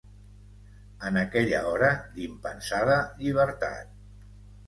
En 1.09 1.19
aquella 1.23 1.59
hora 1.73 1.91
d'impensada 2.15 2.97
llibertat. 3.19 3.93